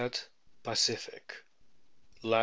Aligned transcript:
Pacific; 0.63 1.43
lat. 2.23 2.39